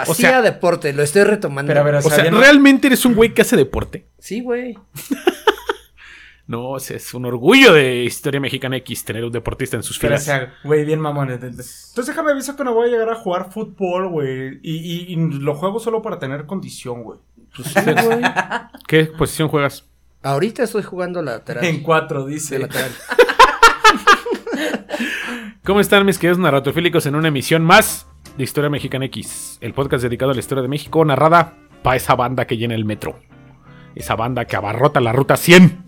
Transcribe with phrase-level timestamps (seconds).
[0.00, 1.68] Hacía sea- deporte, lo estoy retomando.
[1.70, 2.36] Pero a ver, O sea, ¿sabían?
[2.38, 4.06] ¿realmente eres un güey que hace deporte?
[4.18, 4.76] Sí, güey.
[6.44, 9.96] No, o sea, es un orgullo de Historia Mexicana X tener un deportista en sus
[9.98, 10.24] Pero, o filas.
[10.24, 11.30] sea, güey, bien mamón.
[11.30, 14.58] Entonces déjame aviso que no voy a llegar a jugar fútbol, güey.
[14.60, 17.20] Y, y- y lo juego solo para tener condición, güey.
[17.56, 18.20] Pues sí, güey.
[18.88, 19.86] ¿Qué posición juegas?
[20.22, 21.64] Ahorita estoy jugando lateral.
[21.64, 22.58] En cuatro, de dice.
[22.58, 22.90] lateral.
[25.64, 28.06] ¿Cómo están mis queridos narratofílicos en una emisión más
[28.36, 29.58] de Historia Mexicana X?
[29.60, 32.84] El podcast dedicado a la historia de México, narrada para esa banda que llena el
[32.84, 33.18] metro.
[33.94, 35.84] Esa banda que abarrota la ruta 100.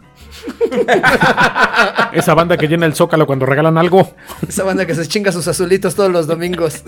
[2.12, 4.14] esa banda que llena el zócalo cuando regalan algo.
[4.46, 6.82] Esa banda que se chinga sus azulitos todos los domingos.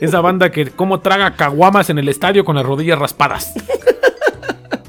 [0.00, 3.52] Esa banda que como traga caguamas en el estadio con las rodillas raspadas.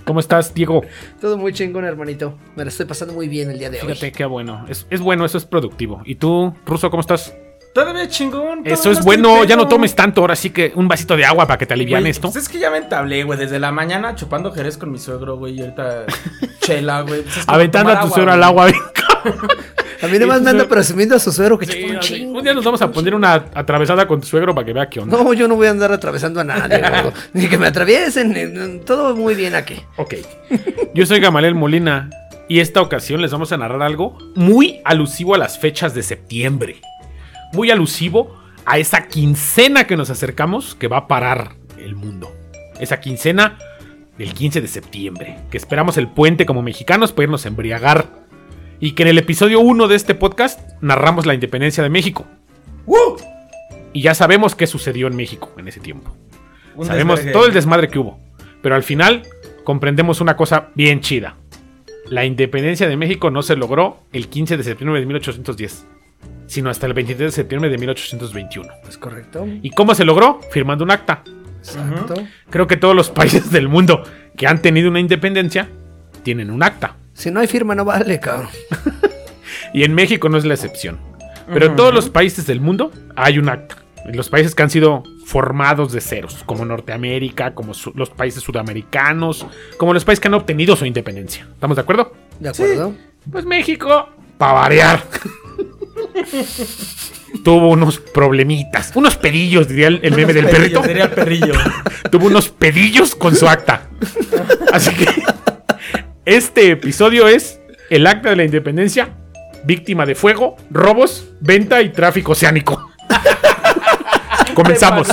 [0.06, 0.84] ¿Cómo estás, Diego?
[1.22, 2.38] Todo muy chingón, hermanito.
[2.56, 4.12] Me la estoy pasando muy bien el día de Fíjate hoy.
[4.12, 4.66] qué bueno.
[4.68, 6.02] Es, es bueno, eso es productivo.
[6.06, 7.34] ¿Y tú, Ruso, cómo estás?
[7.74, 8.62] Todavía chingón.
[8.66, 10.22] Eso es bueno, ya no tomes tanto.
[10.22, 12.32] Ahora sí que un vasito de agua para que te alivian Güey, esto.
[12.32, 13.40] Pues es que ya me entablé, güey.
[13.40, 15.58] Desde la mañana chupando jerez con mi suegro, güey.
[15.58, 16.04] Y ahorita
[16.60, 17.22] chela, güey.
[17.24, 18.50] Pues Aventando a tu suegro al güey.
[18.74, 18.82] agua.
[20.02, 22.42] A mí nomás me anda presumiendo a su suegro que Sí, chupa un chingo.
[22.42, 25.16] día nos vamos a poner una atravesada con tu suegro para que vea qué onda.
[25.16, 26.82] No, yo no voy a andar atravesando a nadie.
[27.34, 28.34] Ni que me atraviesen.
[28.34, 29.76] ni- Todo muy bien aquí.
[29.98, 30.16] Ok.
[30.96, 32.10] Yo soy Gamaliel Molina
[32.50, 36.82] y esta ocasión les vamos a narrar algo muy alusivo a las fechas de septiembre.
[37.54, 38.36] Muy alusivo
[38.66, 42.32] a esa quincena que nos acercamos que va a parar el mundo.
[42.80, 43.58] Esa quincena
[44.18, 48.22] del 15 de septiembre, que esperamos el puente como mexicanos para irnos a embriagar.
[48.80, 52.26] Y que en el episodio 1 de este podcast narramos la independencia de México.
[52.86, 53.16] ¡Uh!
[53.94, 56.16] Y ya sabemos qué sucedió en México en ese tiempo.
[56.76, 57.34] Un Sabemos desvergue.
[57.34, 58.20] todo el desmadre que hubo.
[58.62, 59.24] Pero al final
[59.64, 61.36] comprendemos una cosa bien chida.
[62.08, 65.86] La independencia de México no se logró el 15 de septiembre de 1810,
[66.48, 68.70] sino hasta el 23 de septiembre de 1821.
[68.88, 69.48] ¿Es correcto?
[69.62, 70.42] ¿Y cómo se logró?
[70.52, 71.24] Firmando un acta.
[71.60, 72.16] Exacto.
[72.50, 74.04] Creo que todos los países del mundo
[74.36, 75.70] que han tenido una independencia
[76.24, 76.96] tienen un acta.
[77.14, 78.50] Si no hay firma, no vale, cabrón.
[79.74, 81.00] Y en México no es la excepción.
[81.48, 83.78] Pero en todos los países del mundo hay un acta.
[84.06, 89.46] En los países que han sido formados de ceros, como Norteamérica, como los países sudamericanos,
[89.78, 91.48] como los países que han obtenido su independencia.
[91.54, 92.14] ¿Estamos de acuerdo?
[92.40, 92.96] ¿De acuerdo?
[93.32, 95.04] Pues México, para variar,
[97.44, 100.84] tuvo unos problemitas, unos pedillos, diría el, el meme del perrito.
[100.84, 101.54] Sería el perrillo.
[102.12, 103.88] Tuvo unos pedillos con su acta.
[104.74, 105.08] Así que
[106.26, 109.16] este episodio es el acta de la independencia,
[109.64, 112.92] víctima de fuego, robos, venta y tráfico oceánico.
[114.54, 115.08] Comenzamos.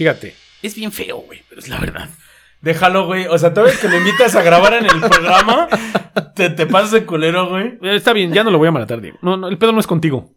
[0.00, 2.08] Fíjate, es bien feo, güey, pero es la verdad.
[2.62, 3.26] Déjalo, güey.
[3.26, 5.68] O sea, toda vez que lo invitas a grabar en el programa,
[6.34, 7.78] te, te pasas de culero, güey.
[7.82, 9.18] Eh, Está bien, ya no lo voy a matar, Diego.
[9.20, 10.30] No, no, el pedo no es contigo.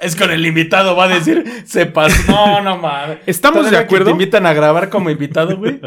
[0.00, 2.32] Es con el invitado, va a decir, se pasó.
[2.32, 3.18] No, no mames.
[3.26, 4.06] ¿Estamos Todavía de acuerdo?
[4.06, 5.80] Que te invitan a grabar como invitado, güey.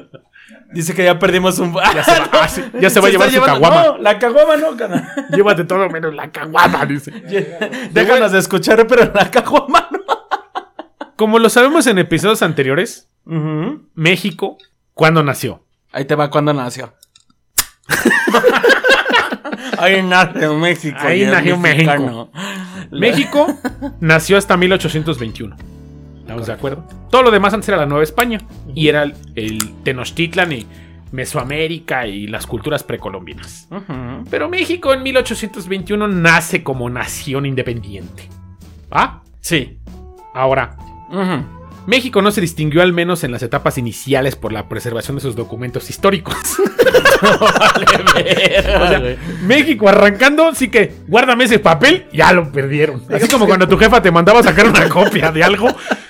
[0.72, 1.74] Dice que ya perdimos un.
[1.74, 3.84] Ya se va, ah, sí, ya se va a llevar su caguama.
[3.84, 5.08] No, la caguama no, carnal.
[5.30, 7.12] Llévate todo menos la caguama, dice.
[7.92, 10.03] Déjanos de escuchar, pero la caguama no.
[11.24, 13.08] Como lo sabemos en episodios anteriores.
[13.96, 14.58] México,
[14.94, 15.64] ¿cuándo nació?
[15.94, 16.96] Ahí te va cuando nació.
[19.78, 20.98] Ahí nació México.
[21.00, 22.30] Ahí nació mexicano.
[22.92, 23.48] México
[24.02, 25.56] nació hasta 1821.
[26.20, 26.86] ¿Estamos de acuerdo?
[27.10, 28.42] Todo lo demás antes era la Nueva España.
[28.76, 30.68] Y era el, el Tenochtitlan y
[31.14, 33.70] Mesoamérica y las culturas precolombinas.
[34.30, 38.28] Pero México en 1821 nace como nación independiente.
[38.92, 39.22] ¿Ah?
[39.40, 39.80] Sí.
[40.34, 40.76] Ahora,
[41.86, 45.36] México no se distinguió al menos en las etapas iniciales por la preservación de sus
[45.36, 46.36] documentos históricos.
[47.24, 49.02] O sea,
[49.46, 53.02] México arrancando, sí que guárdame ese papel, ya lo perdieron.
[53.14, 55.68] Así como cuando tu jefa te mandaba a sacar una copia de algo.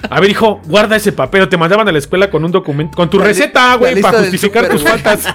[0.10, 1.44] A ver, hijo, guarda ese papel.
[1.44, 4.20] O te mandaban a la escuela con un documento, con tu La receta, güey, para
[4.20, 5.28] justificar tus faltas.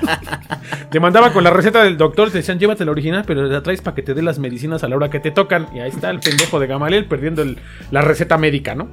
[0.91, 3.83] Te mandaba con la receta del doctor, te decían, llévate la original, pero la traes
[3.83, 5.67] para que te dé las medicinas a la hora que te tocan.
[5.75, 7.59] Y ahí está el pendejo de Gamaliel perdiendo el-
[7.91, 8.89] la receta médica, ¿no?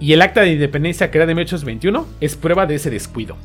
[0.00, 3.36] Y el acta de independencia que era de 1821 es prueba de ese descuido.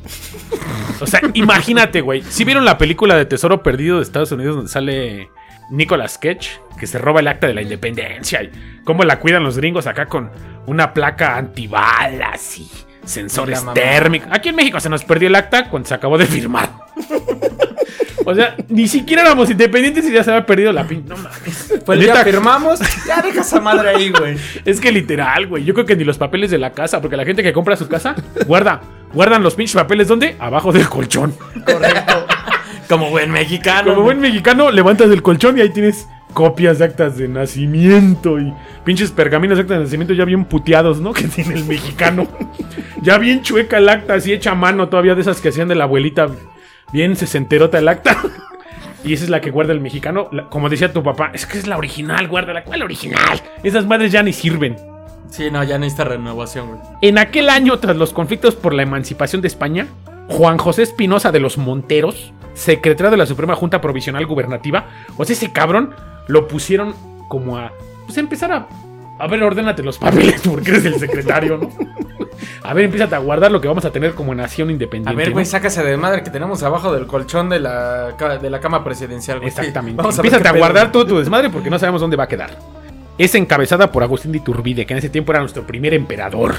[1.00, 2.22] O sea, imagínate, güey.
[2.22, 5.28] Si vieron la película de Tesoro Perdido de Estados Unidos donde sale
[5.70, 8.50] Nicolas Cage, que se roba el acta de la independencia y
[8.84, 10.30] cómo la cuidan los gringos acá con
[10.66, 12.70] una placa antibalas y
[13.04, 14.28] sensores térmicos.
[14.32, 16.70] Aquí en México se nos perdió el acta cuando se acabó de firmar.
[18.28, 21.04] O sea, ni siquiera éramos independientes y ya se había perdido la pin.
[21.06, 21.74] No mames.
[21.86, 22.80] Pues ya firmamos.
[23.06, 24.36] Ya deja esa madre ahí, güey.
[24.64, 25.64] Es que literal, güey.
[25.64, 27.86] Yo creo que ni los papeles de la casa, porque la gente que compra su
[27.86, 28.80] casa guarda,
[29.14, 30.34] guardan los pinches papeles ¿dónde?
[30.40, 31.32] Abajo del colchón.
[31.64, 32.26] Correcto.
[32.88, 33.90] Como buen mexicano.
[33.90, 38.52] Como buen mexicano, levantas el colchón y ahí tienes copias de actas de nacimiento y
[38.84, 41.12] pinches pergaminos de actas de nacimiento ya bien puteados, ¿no?
[41.14, 42.26] Que tiene el mexicano.
[43.02, 45.76] ya bien chueca el acta, así hecha a mano todavía de esas que hacían de
[45.76, 46.28] la abuelita.
[46.92, 48.16] Bien sesenterota el acta.
[49.04, 50.28] Y esa es la que guarda el mexicano.
[50.32, 52.64] La- como decía tu papá, es que es la original, guárdala.
[52.64, 53.40] ¿Cuál original?
[53.62, 54.74] Esas madres ya ni sirven.
[55.30, 56.80] Sí, no, ya necesita renovación, güey.
[57.02, 59.86] En aquel año, tras los conflictos por la emancipación de España,
[60.28, 64.86] Juan José Espinosa de los Monteros, secretario de la Suprema Junta Provisional Gubernativa,
[65.16, 65.94] o sea, ese cabrón
[66.26, 66.92] lo pusieron
[67.28, 67.70] como a
[68.06, 68.66] pues, empezar a.
[69.18, 71.70] A ver, ordénate los papeles porque eres el secretario, ¿no?
[72.62, 75.10] A ver, empieza a guardar lo que vamos a tener como nación independiente.
[75.10, 75.50] A ver, güey, ¿no?
[75.50, 79.48] sácase de madre que tenemos abajo del colchón de la, de la cama presidencial, güey.
[79.48, 79.96] Exactamente.
[79.96, 82.28] Vamos a Empieza a pedo, guardar todo tu desmadre porque no sabemos dónde va a
[82.28, 82.58] quedar.
[83.18, 86.56] Es encabezada por Agustín de Iturbide, que en ese tiempo era nuestro primer emperador.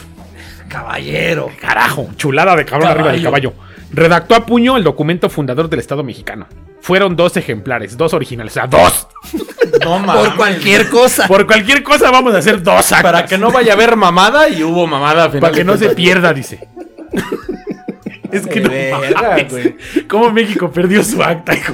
[0.67, 1.49] Caballero.
[1.59, 3.53] Carajo, chulada de cabrón arriba del caballo.
[3.91, 6.47] Redactó a puño el documento fundador del Estado mexicano.
[6.81, 9.07] Fueron dos ejemplares, dos originales, o sea, dos.
[9.83, 10.23] No mames.
[10.27, 11.27] Por cualquier cosa.
[11.27, 13.01] Por cualquier cosa vamos a hacer dos actas.
[13.03, 15.41] Para que no vaya a haber mamada y hubo mamada al final.
[15.41, 16.67] Para que no se pierda, dice.
[18.31, 19.51] es que no Verga, mames.
[19.51, 19.75] güey.
[20.07, 21.53] ¿Cómo México perdió su acta?
[21.53, 21.73] hijo?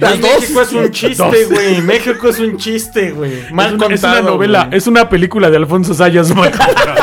[0.00, 1.50] México es un chiste, Dos.
[1.50, 1.80] güey.
[1.82, 3.52] México es un chiste, güey.
[3.52, 4.20] Mal es, una, es contado.
[4.22, 4.78] una novela, güey.
[4.78, 6.34] es una película de Alfonso Sayas.
[6.34, 6.94] mal contada.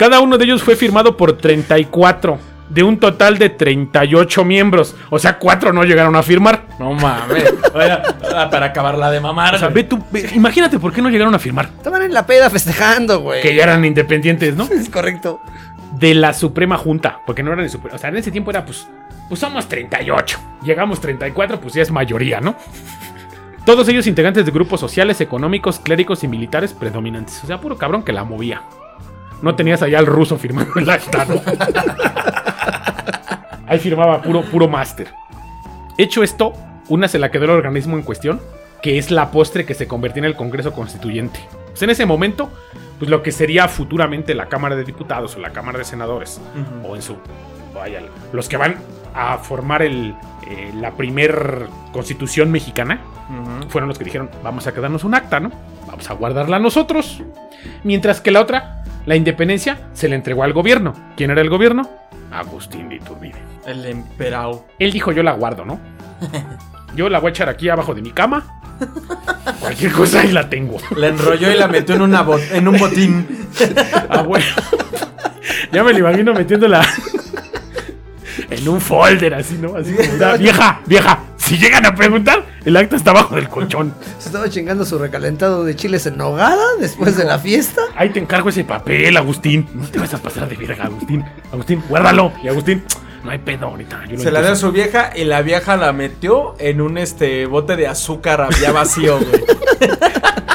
[0.00, 2.38] Cada uno de ellos fue firmado por 34
[2.70, 4.96] de un total de 38 miembros.
[5.10, 6.62] O sea, cuatro no llegaron a firmar.
[6.78, 7.52] No mames.
[7.74, 8.02] Oiga,
[8.34, 9.56] ah, para acabarla de mamar.
[9.56, 11.68] O sea, ve tú, ve- imagínate por qué no llegaron a firmar.
[11.76, 13.42] Estaban en la peda festejando, güey.
[13.42, 14.64] Que ya eran independientes, ¿no?
[14.72, 15.42] Es correcto.
[15.98, 17.20] De la Suprema Junta.
[17.26, 17.96] Porque no eran de Suprema.
[17.96, 18.88] O sea, en ese tiempo era, pues,
[19.28, 20.38] pues somos 38.
[20.62, 22.54] Llegamos 34, pues ya es mayoría, ¿no?
[23.66, 27.44] Todos ellos integrantes de grupos sociales, económicos, clérigos y militares predominantes.
[27.44, 28.62] O sea, puro cabrón que la movía.
[29.42, 31.40] No tenías allá al ruso firmando el acta, ¿no?
[33.66, 35.08] Ahí firmaba puro, puro máster.
[35.96, 36.52] Hecho esto,
[36.88, 38.40] una se la quedó el organismo en cuestión,
[38.82, 41.40] que es la postre que se convirtió en el Congreso Constituyente.
[41.68, 42.50] Pues en ese momento,
[42.98, 46.40] pues lo que sería futuramente la Cámara de Diputados o la Cámara de Senadores,
[46.84, 47.16] o en su.
[47.74, 48.02] Vaya,
[48.32, 48.76] los que van
[49.14, 50.14] a formar el,
[50.48, 53.00] eh, la primer constitución mexicana,
[53.68, 55.52] fueron los que dijeron, vamos a quedarnos un acta, ¿no?
[55.86, 57.22] Vamos a guardarla nosotros.
[57.84, 60.94] Mientras que la otra, la independencia, se le entregó al gobierno.
[61.16, 61.88] ¿Quién era el gobierno?
[62.32, 63.38] Agustín de Iturbide.
[63.66, 64.66] El emperao.
[64.78, 65.80] Él dijo, yo la guardo, ¿no?
[66.96, 68.60] Yo la voy a echar aquí abajo de mi cama.
[69.60, 70.76] Cualquier cosa ahí la tengo.
[70.96, 73.26] La enrolló y la metió en, una bot- en un botín.
[74.08, 74.44] Ah, bueno.
[75.70, 76.84] Ya me lo imagino metiéndola
[78.50, 79.76] en un folder así, ¿no?
[79.76, 81.20] Así como, "Mira, vieja, vieja,
[81.50, 83.92] si llegan a preguntar, el acta está abajo del colchón.
[84.20, 87.82] Se estaba chingando su recalentado de chiles en nogada después de la fiesta.
[87.96, 89.66] Ahí te encargo ese papel, Agustín.
[89.74, 91.24] No te vas a pasar de verga, Agustín.
[91.50, 92.32] Agustín, guárdalo.
[92.44, 92.84] Y Agustín,
[93.24, 94.02] no hay pedo ahorita.
[94.08, 94.66] yo Se la dio a empiezo".
[94.68, 99.18] su vieja y la vieja la metió en un este bote de azúcar ya vacío,
[99.18, 99.44] güey.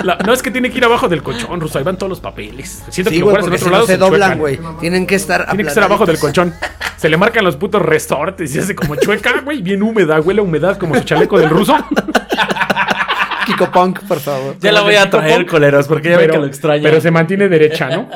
[0.04, 1.80] La- no es que tiene que ir abajo del colchón, Ruso.
[1.80, 2.84] Ahí van todos los papeles.
[2.90, 3.78] Siento Sí, que güey, en otro si lado.
[3.80, 4.60] no se se doblan, güey.
[4.80, 6.54] Tienen que estar Tiene que estar abajo del colchón.
[6.98, 9.62] Se le marcan los putos resortes y se hace como chueca, güey.
[9.64, 11.76] Bien húmeda, huele a humedad como su chaleco del ruso.
[13.48, 14.56] Kiko Punk, por favor.
[14.60, 16.84] Ya la voy a traer, coleros, porque ya ven que lo extraña.
[16.84, 18.10] pero se mantiene derecha, ¿no?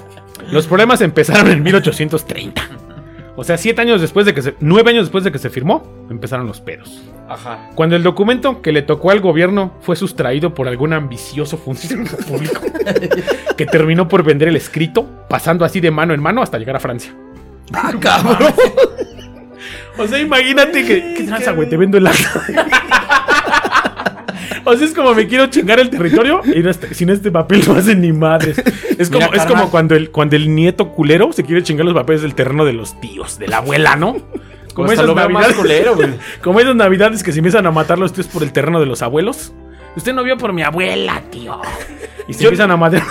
[0.50, 2.62] Los problemas empezaron en 1830.
[3.40, 4.54] O sea, siete años después de que se.
[4.60, 7.00] Nueve años después de que se firmó, empezaron los pedos.
[7.26, 7.70] Ajá.
[7.74, 12.60] Cuando el documento que le tocó al gobierno fue sustraído por algún ambicioso funcionario público
[13.56, 16.80] que terminó por vender el escrito, pasando así de mano en mano hasta llegar a
[16.80, 17.14] Francia.
[17.72, 18.52] Ah, cabrón.
[19.96, 21.14] O sea, imagínate que.
[21.16, 21.66] ¿Qué tranza, güey?
[21.66, 22.44] Te vendo el acta.
[24.64, 27.62] O sea, es como me quiero chingar el territorio y no este- sin este papel
[27.66, 28.58] no hacen ni madres.
[28.98, 31.94] Es como, Mira, es como cuando el, cuando el nieto culero se quiere chingar los
[31.94, 34.16] papeles del terreno de los tíos, de la abuela, ¿no?
[34.74, 35.96] Como esas navidades, culero,
[36.42, 39.02] como esas navidades que se empiezan a matar los tíos por el terreno de los
[39.02, 39.52] abuelos.
[39.96, 41.60] Usted no vio por mi abuela, tío.
[42.28, 43.02] Y se Yo- empiezan a matar.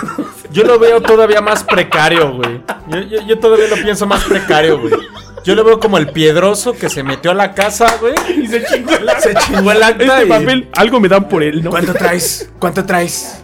[0.50, 2.60] Yo lo veo todavía más precario, güey.
[2.88, 4.94] Yo, yo- yo todavía lo pienso más precario, güey.
[5.44, 8.14] Yo lo veo como el piedroso que se metió a la casa, güey.
[8.42, 9.20] y se chingó el acta.
[9.22, 11.70] Se chingó el acta Este y- papel, algo me dan por él, ¿no?
[11.70, 12.50] ¿Cuánto traes?
[12.58, 13.42] ¿Cuánto traes?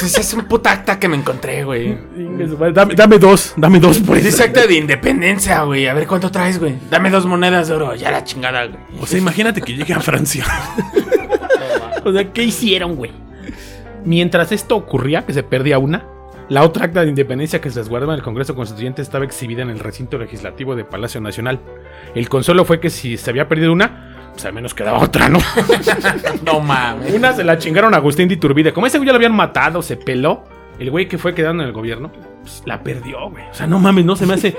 [0.00, 1.96] Pues es un puta acta que me encontré, güey.
[2.72, 4.42] Dame, dame dos, dame dos por eso.
[4.42, 5.86] acta de independencia, güey.
[5.86, 6.74] A ver cuánto traes, güey.
[6.90, 7.94] Dame dos monedas de oro.
[7.94, 8.78] Ya la chingada, güey.
[9.00, 10.44] O sea, imagínate que llegue a Francia.
[12.04, 13.12] o sea, ¿qué hicieron, güey?
[14.04, 16.04] Mientras esto ocurría, que se perdía una,
[16.48, 19.70] la otra acta de independencia que se resguardaba en el Congreso Constituyente estaba exhibida en
[19.70, 21.60] el recinto legislativo de Palacio Nacional.
[22.14, 25.40] El consuelo fue que si se había perdido una, pues al menos quedaba otra, ¿no?
[26.44, 27.12] No mames.
[27.14, 28.72] Una se la chingaron a Agustín de Iturbide.
[28.72, 30.44] Como ese güey ya lo habían matado, se peló.
[30.78, 32.12] El güey que fue quedando en el gobierno,
[32.42, 33.44] pues la perdió, güey.
[33.50, 34.54] O sea, no mames, no se me hace.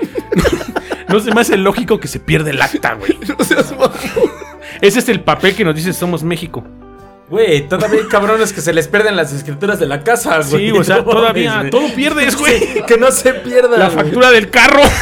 [1.08, 3.16] no se me hace lógico que se pierda el acta, güey.
[4.80, 6.64] Ese es el papel que nos dice Somos México.
[7.30, 10.70] Güey, todavía hay cabrones que se les pierden las escrituras de la casa, güey.
[10.70, 12.58] Sí, o sea, No todavía mames, todo pierdes, güey.
[12.58, 13.76] Sí, que no se pierda.
[13.76, 13.96] La güey.
[14.04, 14.82] factura del carro.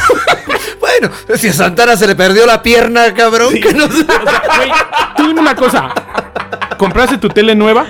[0.79, 4.01] Bueno, si a Santana se le perdió la pierna, cabrón, que no sé.
[4.03, 4.71] O sea, güey,
[5.17, 5.93] tú dime una cosa.
[6.77, 7.85] ¿Compraste tu tele nueva?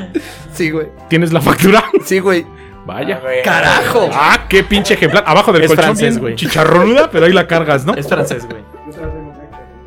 [0.53, 0.87] Sí, güey.
[1.07, 1.83] ¿Tienes la factura?
[2.05, 2.45] Sí, güey.
[2.85, 3.21] Vaya.
[3.43, 4.09] ¡Carajo!
[4.11, 5.23] Ah, qué pinche ejemplar.
[5.27, 6.35] Abajo del Es colchón francés, güey.
[6.35, 7.93] chicharronuda, pero ahí la cargas, ¿no?
[7.93, 8.63] Es francés, güey.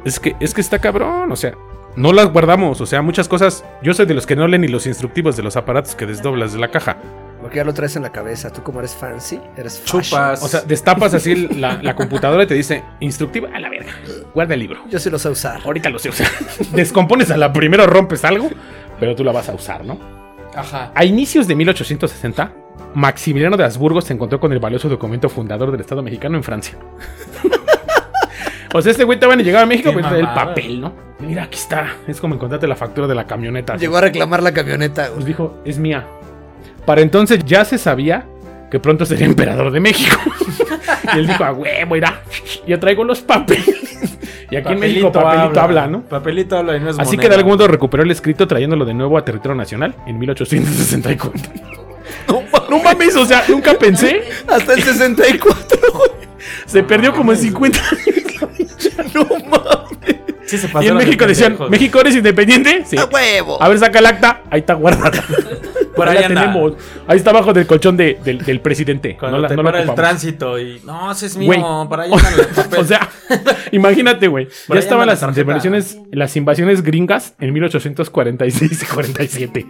[0.04, 1.52] Es que, es que está cabrón, o sea,
[1.96, 3.64] no las guardamos, o sea, muchas cosas.
[3.82, 6.52] Yo soy de los que no leen ni los instructivos de los aparatos que desdoblas
[6.52, 6.96] de la caja.
[7.40, 8.52] Porque ya lo traes en la cabeza.
[8.52, 10.02] Tú, como eres fancy, eres fashion.
[10.02, 10.42] Chupas.
[10.42, 13.92] O sea, destapas así la, la computadora y te dice instructiva a la verga.
[14.34, 14.80] Guarda el libro.
[14.90, 15.60] Yo sí lo sé usar.
[15.64, 16.28] Ahorita lo sé, o sea,
[16.72, 18.50] descompones a la primera o rompes algo,
[18.98, 19.98] pero tú la vas a usar, ¿no?
[20.54, 20.92] Ajá.
[20.94, 22.52] A inicios de 1860,
[22.94, 26.76] Maximiliano de Habsburgo se encontró con el valioso documento fundador del Estado mexicano en Francia.
[28.72, 30.92] o sea, este güey estaba en llegar a México, Qué pues el papel, ¿no?
[31.20, 31.96] Mira, aquí está.
[32.06, 33.74] Es como encontrarte la factura de la camioneta.
[33.74, 33.82] así.
[33.82, 35.06] Llegó a reclamar la camioneta.
[35.06, 35.26] Pues güey.
[35.26, 36.06] dijo, es mía.
[36.86, 38.26] Para entonces ya se sabía
[38.70, 40.16] que pronto sería emperador de México.
[41.14, 42.22] y él dijo, a huevo, irá.
[42.66, 44.18] Yo traigo los papeles.
[44.50, 46.02] y aquí en México papelito habla, ¿no?
[46.02, 47.22] Papelito habla y no es Así moneda.
[47.22, 51.42] que de algún modo recuperó el escrito trayéndolo de nuevo a territorio nacional en 1864.
[52.70, 54.22] No mames, o sea, nunca pensé.
[54.46, 56.09] Hasta el 64, güey.
[56.66, 58.16] Se perdió como en 50 años.
[59.14, 60.16] No mames.
[60.46, 61.70] Sí se Y en México decían, pendejos.
[61.70, 62.82] ¿México eres independiente?
[62.86, 62.96] Sí.
[62.96, 63.62] ¡A huevo!
[63.62, 64.42] A ver, saca el acta.
[64.50, 65.22] Ahí está guardada.
[65.96, 66.40] Por Ahí ahí la anda.
[66.52, 66.72] tenemos.
[67.06, 69.16] Ahí está abajo del colchón de- del, del presidente.
[69.18, 70.80] Cuando no la, te no la para el tránsito y...
[70.84, 71.46] No, ese es mío.
[71.46, 71.88] Güey.
[71.88, 72.78] Para allá están los papeles.
[72.84, 73.08] o sea,
[73.72, 74.48] imagínate, güey.
[74.68, 79.66] Ya ahí estaban las la invasiones, las invasiones gringas en 1846 y 47.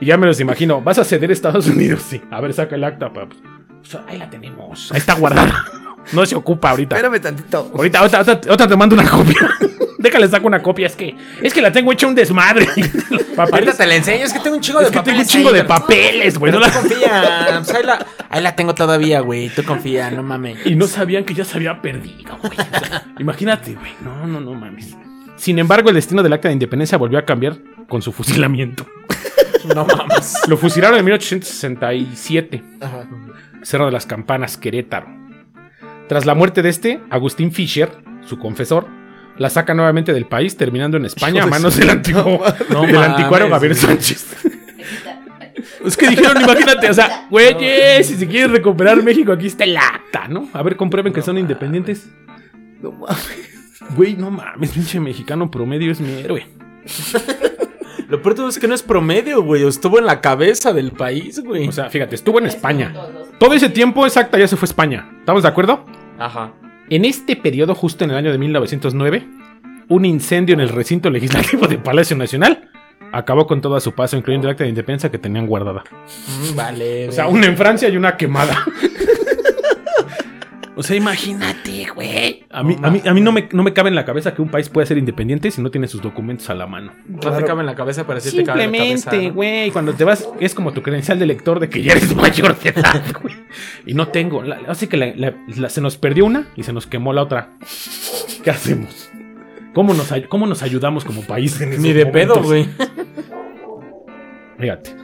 [0.00, 0.80] Y ya me los imagino.
[0.80, 2.02] ¿Vas a ceder Estados Unidos?
[2.08, 2.22] Sí.
[2.30, 3.36] A ver, saca el acta, paps.
[3.82, 4.92] O sea, ahí la tenemos.
[4.92, 5.64] Ahí está guardada.
[6.12, 6.96] No se ocupa ahorita.
[6.96, 7.70] Espérame tantito.
[7.74, 9.50] Ahorita, otra, otra- otra te mando una copia.
[9.98, 10.86] Déjale, saco una copia.
[10.86, 12.66] Es que, es que la tengo hecha un desmadre.
[13.10, 13.76] Ahorita papeles.
[13.76, 14.24] te la enseño.
[14.24, 15.28] Es que tengo un chingo Es de que tengo un papeles.
[15.28, 16.52] chingo ahí, de pero- papeles, güey.
[16.52, 17.46] No tú la- confía.
[17.58, 19.50] Pues ahí, la, ahí la tengo todavía, güey.
[19.50, 20.66] Tú confía, no mames.
[20.66, 22.52] Y no sabían que ya se había perdido, güey.
[22.52, 23.92] O sea, imagínate, güey.
[24.02, 24.96] No, no, no mames.
[25.36, 28.86] Sin embargo, el destino del acta de independencia volvió a cambiar con su fusilamiento.
[29.74, 30.34] No mames.
[30.48, 32.62] Lo fusilaron en 1867.
[32.80, 33.04] Ajá.
[33.62, 35.19] Cerro de las Campanas, Querétaro.
[36.10, 37.88] Tras la muerte de este, Agustín Fischer,
[38.26, 38.88] su confesor,
[39.38, 43.10] la saca nuevamente del país, terminando en España a manos del, antiguo, No del mames,
[43.10, 43.76] anticuario Gabriel.
[43.76, 44.26] Sánchez.
[45.86, 49.76] Es que dijeron, imagínate, o sea, güeyes, si se quieren recuperar México, aquí está el
[49.76, 50.48] acta, ¿no?
[50.52, 52.10] A ver, comprueben que son independientes.
[52.82, 53.70] No mames.
[53.94, 56.44] Güey, no mames, pinche mexicano promedio es mi héroe.
[58.08, 59.64] Lo peor de todo es que no es promedio, güey.
[59.64, 61.68] Estuvo en la cabeza del país, güey.
[61.68, 62.92] O sea, fíjate, estuvo en España.
[63.38, 65.08] Todo ese tiempo, exacta, ya se fue a España.
[65.20, 65.86] ¿Estamos de acuerdo?
[66.20, 66.52] Ajá.
[66.88, 69.26] En este periodo, justo en el año de 1909,
[69.88, 72.70] un incendio en el recinto legislativo de Palacio Nacional
[73.12, 75.84] acabó con todo a su paso, incluyendo el acta de independencia que tenían guardada.
[76.28, 77.08] Mm, vale.
[77.08, 78.64] O sea, una en Francia y una quemada.
[80.80, 82.46] O sea, imagínate, güey.
[82.48, 84.40] A mí, a mí, a mí no, me, no me cabe en la cabeza que
[84.40, 86.92] un país pueda ser independiente si no tiene sus documentos a la mano.
[87.06, 88.96] No te cabe en la cabeza, pero sí te cabe en la cabeza.
[89.10, 89.34] Simplemente, ¿no?
[89.34, 92.58] güey, cuando te vas, es como tu credencial de lector de que ya eres mayor
[92.58, 93.34] de edad, güey.
[93.84, 94.42] Y no tengo.
[94.42, 97.24] la- así que la- la- la- se nos perdió una y se nos quemó la
[97.24, 97.50] otra.
[98.42, 99.10] ¿Qué hacemos?
[99.74, 102.66] ¿Cómo nos, cómo nos ayudamos como país en Ni de pedo, güey.
[104.58, 104.96] Fíjate.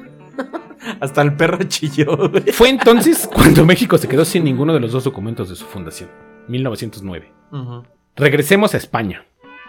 [1.00, 2.44] Hasta el perro chilló, güey.
[2.52, 6.10] Fue entonces cuando México se quedó sin ninguno de los dos documentos de su fundación.
[6.48, 7.32] 1909.
[8.16, 9.26] Regresemos a España.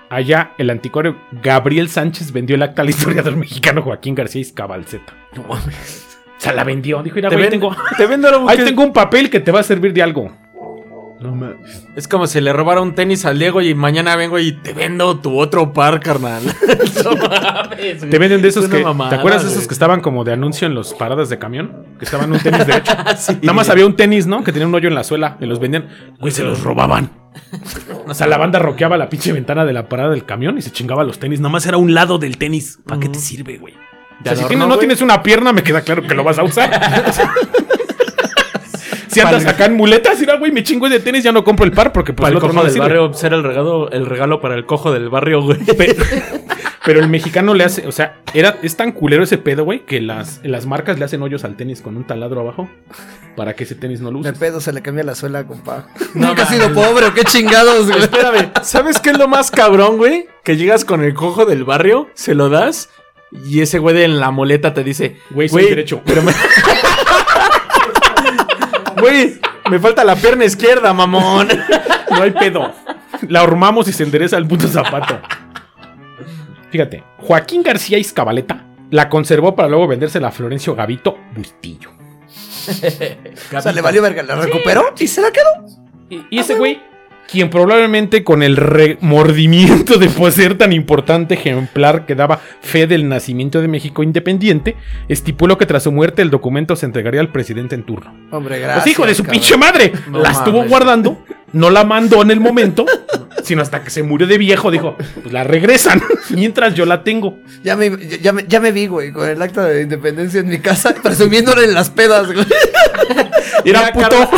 [0.10, 5.14] Allá, el anticuario Gabriel Sánchez vendió el acta al historiador mexicano Joaquín García Izcabalceta.
[5.36, 6.18] No mames.
[6.38, 7.04] Se la vendió.
[7.04, 9.40] Dijo, mira, Te, güey, ven- tengo, te vendo algo ahí que- tengo un papel que
[9.42, 10.32] te va a servir de algo.
[11.20, 11.88] No mames.
[11.96, 15.18] Es como si le robara un tenis al Diego y mañana vengo y te vendo
[15.20, 16.44] tu otro par, carnal.
[17.04, 18.10] No mames, güey.
[18.10, 18.84] Te venden de esos que.
[18.84, 19.68] mamada, ¿Te acuerdas de esos güey.
[19.68, 21.86] que estaban como de anuncio en los paradas de camión?
[22.00, 22.92] Que estaban un tenis derecho.
[23.18, 23.38] Sí.
[23.42, 24.44] Nada más había un tenis, ¿no?
[24.44, 25.38] Que tenía un hoyo en la suela.
[25.40, 25.88] Y los vendían.
[26.20, 27.10] Güey, se los robaban.
[28.08, 30.72] O sea, la banda roqueaba la pinche ventana de la parada del camión y se
[30.72, 31.40] chingaba los tenis.
[31.40, 32.80] Nada más era un lado del tenis.
[32.86, 33.74] ¿Para qué te sirve, güey?
[33.74, 36.38] O sea, si adorno, tienes- no tienes una pierna, me queda claro que lo vas
[36.40, 36.70] a usar.
[39.22, 41.72] si andas acá en muletas, mira, güey, me chingo de tenis, ya no compro el
[41.72, 42.86] par porque pues Para el cojo no del sirve.
[42.86, 45.60] barrio, era el regalo, el regalo para el cojo del barrio, güey.
[45.66, 45.96] Pe-
[46.86, 50.00] Pero el mexicano le hace, o sea, era, es tan culero ese pedo, güey, que
[50.00, 52.70] las, las marcas le hacen hoyos al tenis con un taladro abajo
[53.36, 54.38] para que ese tenis no De uses.
[54.38, 55.88] pedo se le cambia la suela, compa.
[56.14, 56.62] No Nunca ha mames.
[56.64, 58.00] sido pobre, ¿o qué chingados, güey.
[58.04, 60.28] Espérame, ¿sabes qué es lo más cabrón, güey?
[60.46, 62.90] Que llegas con el cojo del barrio, se lo das
[63.46, 66.02] y ese güey de en la moleta te dice, Güey, soy derecho.
[66.06, 66.32] Pero me...
[69.00, 69.40] Güey,
[69.70, 71.48] me falta la pierna izquierda, mamón.
[72.12, 72.74] No hay pedo.
[73.30, 75.20] La hormamos y se endereza el puto zapato.
[76.72, 81.92] Fíjate, Joaquín García Izcabaleta la conservó para luego vendérsela a Florencio Gavito Bustillo.
[83.56, 85.50] O sea, le valió verga, la recuperó y se la quedó.
[86.10, 86.82] Y, y ese güey,
[87.28, 93.62] quien probablemente con el remordimiento de poseer tan importante ejemplar que daba fe del nacimiento
[93.62, 94.76] de México independiente,
[95.10, 98.14] estipuló que tras su muerte el documento se entregaría al presidente en turno.
[98.32, 98.84] Hombre, gracias.
[98.84, 99.40] Pues hijo de su cabrón.
[99.40, 99.92] pinche madre.
[100.10, 100.70] No la estuvo mames.
[100.70, 102.86] guardando, no la mandó en el momento,
[103.44, 107.38] sino hasta que se murió de viejo, dijo, pues la regresan, mientras yo la tengo.
[107.64, 107.92] Ya me,
[108.22, 111.66] ya, me, ya me vi, güey, con el acta de independencia en mi casa, presumiéndole
[111.66, 112.46] en las pedas, güey.
[113.66, 114.30] Era puto.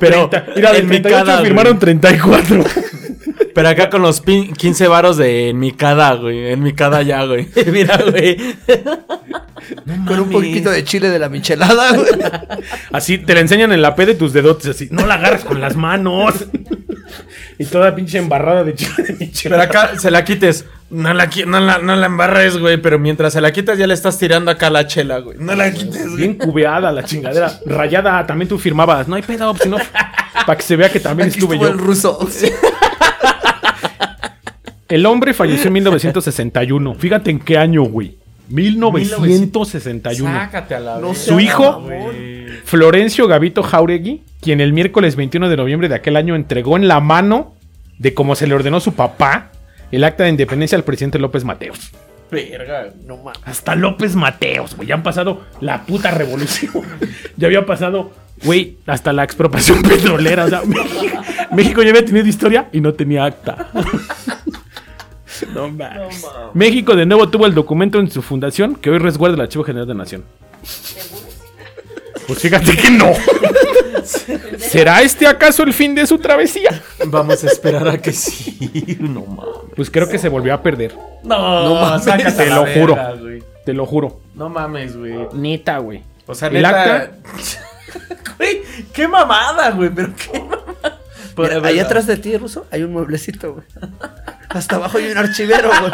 [0.00, 2.64] Pero Mira, en mi 38 cada, firmaron 34.
[3.54, 6.52] Pero acá con los pin- 15 varos de en mi cada, güey.
[6.52, 7.48] En mi cada ya, güey.
[7.66, 8.36] Mira, güey.
[10.06, 12.08] Con un poquito de chile de la michelada, güey.
[12.92, 14.88] Así te la enseñan en la P de tus dedotes, así.
[14.90, 16.34] No la agarres con las manos.
[17.58, 20.64] y toda pinche embarrada de chile de Pero acá se la quites.
[20.92, 22.76] No la, no la, no la embarres, güey.
[22.76, 25.38] Pero mientras se la quitas ya le estás tirando acá la chela, güey.
[25.40, 26.16] No la quites, güey.
[26.16, 27.50] Bien cubeada la chingadera.
[27.64, 29.08] Rayada, también tú firmabas.
[29.08, 29.78] No hay pedo, si no.
[30.46, 31.74] Para que se vea que también Aquí estuve estuvo yo.
[31.74, 32.18] el ruso.
[34.88, 36.94] El hombre falleció en 1961.
[36.96, 38.18] Fíjate en qué año, güey.
[38.50, 40.30] 1961.
[40.30, 41.82] Sácate a la No Su hijo.
[42.64, 47.00] Florencio Gavito Jauregui, quien el miércoles 21 de noviembre de aquel año entregó en la
[47.00, 47.54] mano
[47.98, 49.52] de como se le ordenó su papá
[49.92, 51.92] el acta de independencia al presidente López Mateos.
[52.30, 52.88] Verga.
[53.04, 53.40] No mames.
[53.44, 54.88] Hasta López Mateos, güey.
[54.88, 56.82] Ya han pasado la puta revolución.
[57.36, 58.10] ya había pasado,
[58.42, 60.46] güey, hasta la expropiación petrolera.
[60.46, 63.70] O sea, México, México ya había tenido historia y no tenía acta.
[65.54, 66.24] no mames.
[66.54, 69.86] México de nuevo tuvo el documento en su fundación que hoy resguarda el Archivo General
[69.86, 70.24] de la Nación.
[72.26, 73.12] Pues fíjate que no.
[74.58, 76.82] ¿Será este acaso el fin de su travesía?
[77.06, 78.96] Vamos a esperar a que sí.
[79.00, 79.52] No mames.
[79.76, 80.94] Pues creo que se volvió a perder.
[81.22, 82.96] No, No mames, sácate te lo juro.
[83.64, 84.20] Te lo juro.
[84.34, 85.14] No mames, güey.
[85.32, 86.02] Neta, güey.
[86.26, 86.94] O sea, El neta.
[86.94, 87.16] acta-
[88.38, 89.90] Güey, qué mamada, güey.
[89.90, 90.98] Pero qué mamada.
[91.36, 93.64] Mira, ahí atrás de ti, ruso, hay un mueblecito, güey.
[94.48, 95.92] Hasta abajo hay un archivero, güey.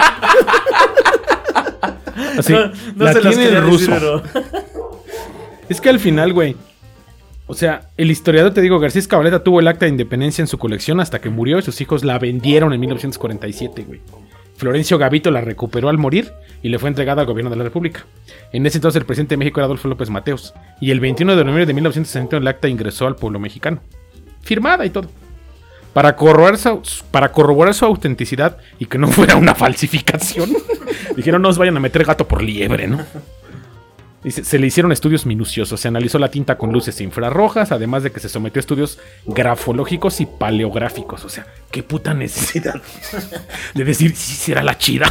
[2.38, 2.52] Así.
[2.94, 3.87] No la se tiene el decir, ruso.
[3.90, 4.22] pero-
[5.68, 6.56] Es que al final, güey.
[7.50, 10.58] O sea, el historiador, te digo, García Escabaleta tuvo el acta de independencia en su
[10.58, 14.00] colección hasta que murió y sus hijos la vendieron en 1947, güey.
[14.58, 16.32] Florencio Gavito la recuperó al morir
[16.62, 18.04] y le fue entregada al gobierno de la República.
[18.52, 20.52] En ese entonces el presidente de México era Adolfo López Mateos.
[20.78, 23.80] Y el 21 de noviembre de 1961 el acta ingresó al pueblo mexicano.
[24.42, 25.08] Firmada y todo.
[25.94, 30.50] Para corroborar, su, para corroborar su autenticidad y que no fuera una falsificación.
[31.16, 32.98] Dijeron, no os vayan a meter gato por liebre, ¿no?
[34.24, 38.11] Dice, se le hicieron estudios minuciosos, se analizó la tinta con luces infrarrojas, además de
[38.11, 41.24] que se sometió a estudios grafológicos y paleográficos.
[41.24, 42.74] O sea, qué puta necesidad
[43.74, 45.09] de decir si será la chida.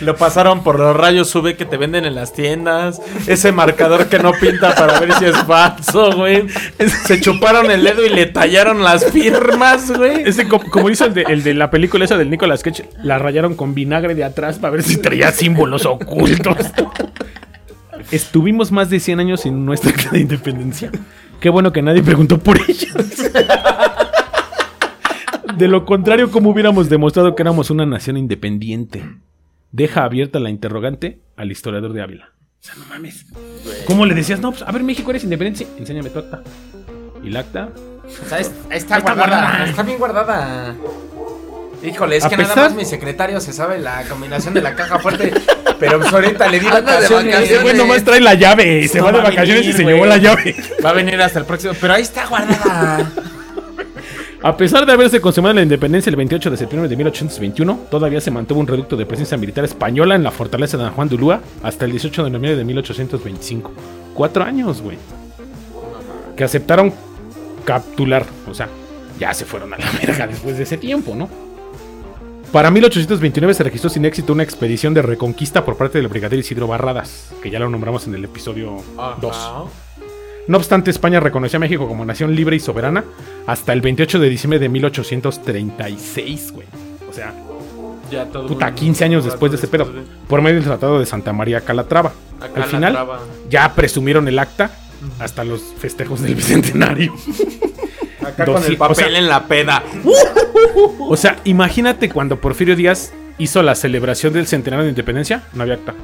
[0.00, 3.02] Lo pasaron por los rayos UV que te venden en las tiendas.
[3.26, 6.46] Ese marcador que no pinta para ver si es falso, güey.
[7.06, 10.22] Se chuparon el dedo y le tallaron las firmas, güey.
[10.26, 13.18] Ese, co- como, hizo el de, el de la película esa del Nicolas Cage, la
[13.18, 16.56] rayaron con vinagre de atrás para ver si traía símbolos ocultos.
[18.10, 20.90] Estuvimos más de 100 años sin nuestra acta de independencia.
[21.40, 22.88] Qué bueno que nadie preguntó por ella.
[25.56, 29.04] De lo contrario, ¿cómo hubiéramos demostrado que éramos una nación independiente?
[29.72, 32.30] Deja abierta la interrogante al historiador de Ávila.
[32.60, 33.26] O sea, no mames.
[33.86, 34.40] ¿Cómo le decías?
[34.40, 35.64] No, pues, a ver, México, ¿eres independiente?
[35.64, 36.42] Sí, enséñame tu acta.
[37.22, 37.70] ¿Y la acta?
[38.04, 39.64] O sea, es- está, guardada.
[39.66, 40.74] Está bien guardada.
[41.82, 44.74] Híjole, es A que pesar- nada más mi secretario se sabe la combinación de la
[44.74, 45.32] caja fuerte.
[45.78, 47.10] Pero pues ahorita le di vacaciones.
[47.10, 47.50] vacaciones.
[47.50, 48.86] Ese güey nomás trae la llave.
[48.86, 49.94] Se No va de vacaciones y se güey.
[49.94, 50.54] llevó la llave.
[50.84, 51.72] Va a venir hasta el próximo.
[51.80, 53.10] Pero ahí está guardada.
[54.42, 58.30] A pesar de haberse consumado la independencia el 28 de septiembre de 1821, todavía se
[58.30, 61.40] mantuvo un reducto de presencia militar española en la fortaleza de San Juan de Ulúa
[61.62, 63.70] hasta el 18 de noviembre de 1825.
[64.14, 64.96] Cuatro años, güey.
[66.36, 66.90] Que aceptaron
[67.66, 68.24] capturar.
[68.50, 68.68] O sea,
[69.18, 71.28] ya se fueron a la verga después de ese tiempo, ¿no?
[72.52, 76.66] Para 1829 se registró sin éxito una expedición de reconquista por parte del brigadier Isidro
[76.66, 78.78] Barradas, que ya lo nombramos en el episodio
[79.20, 79.36] 2.
[79.36, 79.64] Ajá.
[80.48, 83.04] No obstante, España reconoció a México como nación libre y soberana
[83.46, 86.66] hasta el 28 de diciembre de 1836, güey.
[87.08, 87.32] O sea,
[88.10, 89.88] Ya todo puta, un- 15 años después de ese pedo,
[90.26, 92.12] por medio del Tratado de Santa María Calatrava.
[92.40, 92.98] acá Al final,
[93.48, 94.72] ya presumieron el acta
[95.20, 97.14] hasta los festejos del bicentenario.
[98.30, 99.82] Acá con el papel o sea- en la peda.
[101.00, 105.74] O sea, imagínate cuando Porfirio Díaz hizo la celebración del centenario de independencia, no había
[105.74, 105.94] acta.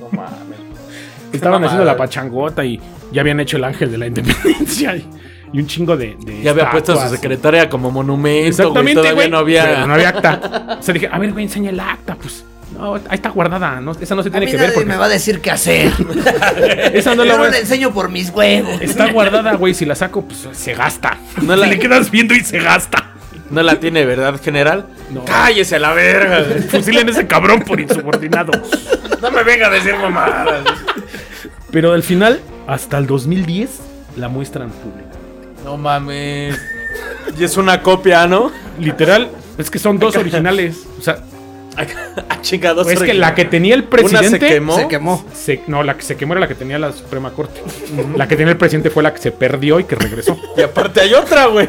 [0.00, 0.58] No mames.
[1.32, 2.80] Estaban haciendo la pachangota y
[3.12, 5.06] ya habían hecho el ángel de la independencia y,
[5.52, 6.16] y un chingo de.
[6.24, 8.48] de Ya había puesto a su secretaria como monumento.
[8.48, 9.30] Exactamente, güey.
[9.30, 9.64] no había.
[9.64, 10.76] Pero no había acta.
[10.80, 12.14] O sea, dije, a ver, güey, enseña el acta.
[12.16, 12.44] Pues,
[12.78, 13.80] ahí está guardada.
[13.80, 15.40] No, esa no se A tiene mí que ver nadie porque me va a decir
[15.40, 15.92] qué hacer.
[16.94, 18.80] esa no la Yo voy no a- le enseño por mis huevos.
[18.80, 19.74] Está guardada, güey.
[19.74, 21.16] Si la saco, pues se gasta.
[21.42, 23.04] No la- Le quedas viendo y se gasta.
[23.50, 24.86] No la tiene, ¿verdad, general?
[25.10, 25.24] No.
[25.24, 26.44] Cállese a la verga.
[26.70, 28.52] Fusilen a ese cabrón por insubordinado.
[29.22, 30.64] No me venga a decir mamadas.
[31.70, 33.70] Pero al final, hasta el 2010,
[34.16, 35.08] la muestran pública.
[35.64, 36.58] No mames.
[37.38, 38.52] Y es una copia, ¿no?
[38.78, 40.76] Literal, es que son dos originales.
[40.98, 41.18] O sea,
[42.30, 42.88] Ah, chingados.
[42.88, 44.28] es que la que tenía el Una presidente.
[44.30, 44.76] se quemó.
[44.76, 45.24] Se quemó.
[45.34, 47.60] se- no, la que se quemó era la que tenía la Suprema Corte.
[48.16, 50.36] La que tenía el presidente fue la que se perdió y que regresó.
[50.56, 51.68] Y aparte hay otra, güey.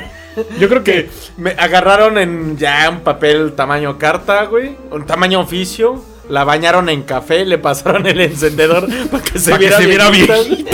[0.59, 4.75] Yo creo que Me agarraron en ya un papel tamaño carta, güey.
[4.91, 6.03] Un tamaño oficio.
[6.29, 9.85] La bañaron en café, le pasaron el encendedor para que se Pa' que viera se
[9.87, 10.73] viera viejita.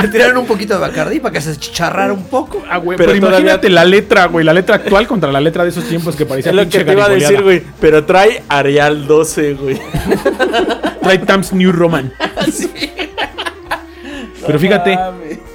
[0.00, 2.62] Le tiraron un poquito de Bacardí para que se chicharrara un poco.
[2.68, 5.62] Ah, güey, Pero pero, todavía- imagínate la letra, güey, la letra actual contra la letra
[5.64, 7.62] de esos tiempos que parecía Es lo pinche que te iba a decir, güey.
[7.80, 9.80] Pero trae Arial 12, güey.
[11.02, 12.12] Trae Times New Roman.
[14.46, 14.98] Pero fíjate,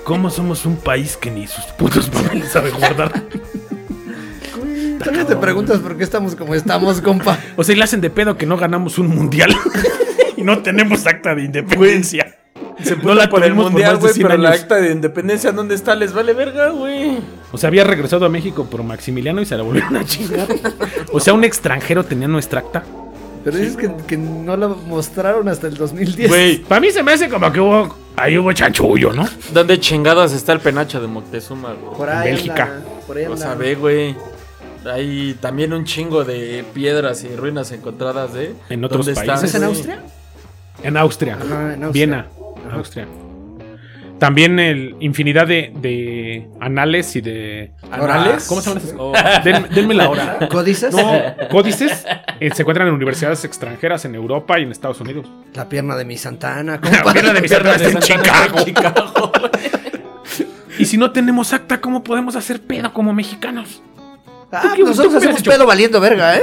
[0.03, 3.11] cómo somos un país que ni sus putos papeles sabe guardar.
[5.03, 7.37] ¿Tú te preguntas por qué estamos como estamos, compa?
[7.55, 9.53] O sea, y le hacen de pedo que no ganamos un mundial
[10.37, 12.35] y no tenemos acta de independencia.
[12.83, 14.13] Se No la por el mundial, más de güey.
[14.13, 14.61] 100 Pero la años.
[14.61, 15.95] acta de independencia, ¿dónde está?
[15.95, 17.17] Les vale verga, güey.
[17.51, 20.47] O sea, había regresado a México por Maximiliano y se la volvieron a chingar.
[21.13, 22.83] O sea, un extranjero tenía nuestra acta.
[23.43, 26.29] Pero dices que, que no la mostraron hasta el 2010.
[26.29, 27.95] Güey, Para mí se me hace como que hubo.
[28.17, 29.25] Ahí hubo chanchullo, ¿no?
[29.53, 31.95] ¿dónde chingados está el penacho de Moctezuma, güey?
[31.95, 32.63] Por ahí Bélgica.
[32.63, 33.37] anda, por ahí O anda.
[33.37, 34.15] sea, ve, güey.
[34.85, 38.53] Hay también un chingo de piedras y ruinas encontradas, ¿eh?
[38.69, 39.49] En otros ¿Dónde países.
[39.49, 39.63] ¿Es en?
[39.65, 39.99] Austria?
[40.83, 41.35] En Austria.
[41.35, 41.89] Ajá, en Austria.
[41.91, 42.27] Viena,
[42.71, 43.07] Austria.
[44.19, 47.71] También el infinidad de, de anales y de.
[47.91, 48.45] ¿Anales?
[48.47, 48.95] ¿Cómo se llaman esas?
[48.97, 49.13] Oh.
[49.43, 50.39] Den- denme la hora.
[50.49, 50.91] ¿Códices?
[50.93, 52.03] No, códices
[52.39, 55.27] eh, se encuentran en universidades extranjeras en Europa y en Estados Unidos.
[55.53, 58.63] La pierna de mi Santana, La pierna de mi Santana está en Chicago.
[58.65, 59.31] Chicago.
[60.79, 63.81] Y si no tenemos acta, ¿cómo podemos hacer pedo como mexicanos?
[64.51, 66.41] Ah, ¿Qué- nosotros hacemos pedo valiendo verga, ¿eh?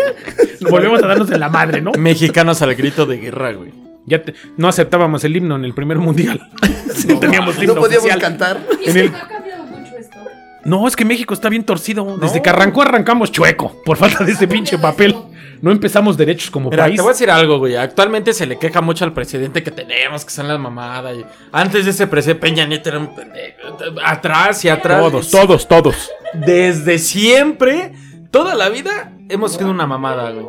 [0.68, 1.92] Volvemos a darnos en la madre, ¿no?
[1.92, 3.72] Mexicanos al grito de guerra, güey.
[4.06, 6.50] Ya te- no aceptábamos el himno en el primer mundial.
[7.08, 8.20] no teníamos himno No podíamos oficial.
[8.20, 8.60] cantar.
[8.82, 10.18] Y En sí, el- no ha cambiado mucho esto.
[10.64, 12.16] No, es que México está bien torcido.
[12.18, 13.80] Desde que arrancó, arrancamos chueco.
[13.84, 15.14] Por falta de ese pinche papel.
[15.62, 16.96] No empezamos derechos como Mira, país.
[16.96, 17.76] te voy a decir algo, güey.
[17.76, 21.16] Actualmente se le queja mucho al presidente que tenemos, que son las mamadas.
[21.16, 23.78] Y antes de ese presidente Peña Nieto era un pendejo.
[24.04, 25.00] Atrás y atrás.
[25.00, 26.10] Todos, todos, todos.
[26.34, 27.92] Desde siempre,
[28.30, 30.46] toda la vida, hemos sido una mamada, güey.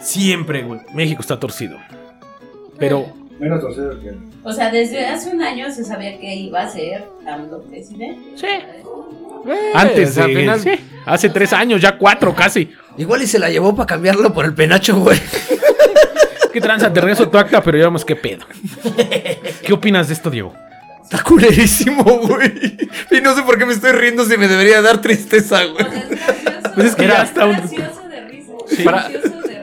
[0.00, 0.80] Siempre, güey.
[0.94, 1.76] México está torcido.
[2.78, 3.06] Pero
[3.38, 4.12] Menos torcido que.
[4.42, 8.20] O sea, desde hace un año se sabía que iba a ser AMLO presidente.
[8.36, 8.46] Sí.
[9.74, 10.32] antes o sea, de.
[10.32, 10.70] al final- sí,
[11.06, 12.70] hace tres años, ya cuatro casi.
[12.96, 15.18] Igual y se la llevó para cambiarlo por el penacho, güey.
[16.52, 16.92] ¿Qué tranza?
[16.92, 18.46] Te regreso tu acta, pero ya vemos qué pedo.
[19.62, 20.54] ¿Qué opinas de esto, Diego?
[21.02, 22.76] Está culerísimo, güey.
[23.10, 25.84] Y no sé por qué me estoy riendo si me debería dar tristeza, güey.
[26.74, 28.52] Pues es que un- gracioso de risa.
[28.84, 29.53] Para- Gracioso de.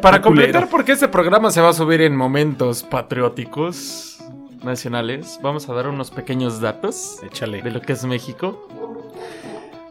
[0.00, 0.68] Para completar, culero.
[0.70, 4.18] porque este programa se va a subir en momentos patrióticos
[4.62, 7.62] nacionales, vamos a dar unos pequeños datos Échale.
[7.62, 8.68] de lo que es México.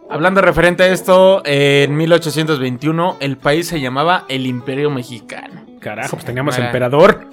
[0.10, 5.62] Hablando referente a esto, en 1821 el país se llamaba el Imperio Mexicano.
[5.80, 7.28] Carajo, pues teníamos emperador.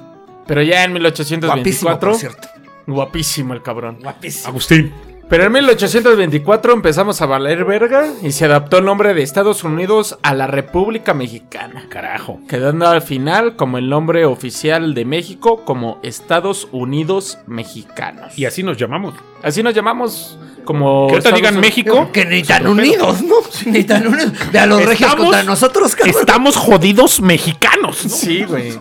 [0.46, 2.10] Pero ya en Guapísimo, 1824...
[2.10, 2.48] por cierto.
[2.86, 3.98] Guapísimo el cabrón.
[4.02, 4.48] Guapísimo.
[4.48, 4.92] Agustín.
[5.30, 10.18] Pero en 1824 empezamos a valer verga y se adaptó el nombre de Estados Unidos
[10.22, 11.86] a la República Mexicana.
[11.88, 12.40] Carajo.
[12.48, 18.36] Quedando al final como el nombre oficial de México como Estados Unidos Mexicanos.
[18.36, 19.14] Y así nos llamamos.
[19.44, 21.06] así nos llamamos como...
[21.06, 21.76] Que ahorita digan Unidos.
[21.76, 22.10] México.
[22.12, 23.36] Que ni tan unidos, ¿no?
[23.66, 24.32] Ni tan unidos.
[24.50, 26.16] De a los regios Estamos- contra nosotros, cabrón.
[26.18, 28.04] Estamos jodidos mexicanos.
[28.04, 28.10] ¿no?
[28.10, 28.72] Sí, güey.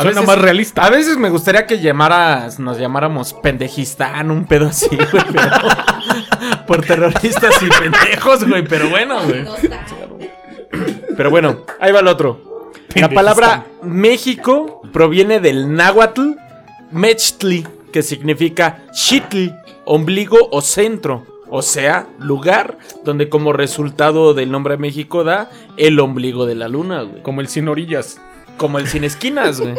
[0.00, 0.82] A Suena veces- más realista.
[0.84, 5.50] A veces me gustaría que llamaras, nos llamáramos pendejistán, un pedo así, güey, pero
[6.66, 9.44] por terroristas y pendejos, güey, pero bueno, güey.
[11.16, 12.72] Pero bueno, ahí va el otro.
[12.94, 16.32] La palabra México proviene del náhuatl
[16.90, 19.48] Mechtli, que significa Xitl,
[19.84, 21.26] ombligo o centro.
[21.52, 27.02] O sea, lugar donde como resultado del nombre México da el ombligo de la luna,
[27.02, 27.22] güey.
[27.22, 28.20] Como el sin orillas.
[28.60, 29.74] Como el sin esquinas, güey.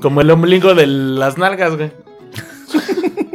[0.00, 1.92] Como el ombligo de las nalgas, güey.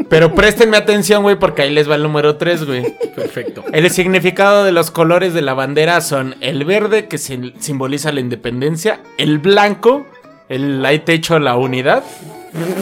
[0.10, 2.84] Pero préstenme atención, güey, porque ahí les va el número 3, güey.
[3.16, 3.64] Perfecto.
[3.72, 8.20] El significado de los colores de la bandera son el verde, que sim- simboliza la
[8.20, 10.06] independencia, el blanco,
[10.50, 12.04] el ahí te echo la unidad,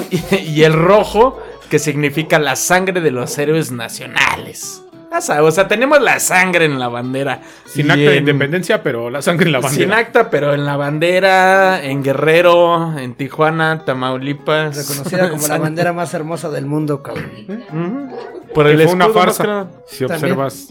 [0.09, 1.39] y, y el rojo,
[1.69, 4.81] que significa la sangre de los héroes nacionales.
[5.15, 7.39] Ya sabes, O sea, tenemos la sangre en la bandera.
[7.65, 9.97] Sin Y acta de en- independencia, pero la sangre en la Sin bandera.
[9.97, 14.75] acta, pero en la bandera, en Guerrero, en Tijuana, Tamaulipas.
[14.75, 17.31] Reconocida como la bandera más hermosa del mundo, cabrón.
[17.47, 18.15] Ujú.
[18.53, 19.67] Por el fue una farsa.
[19.87, 20.67] Si observas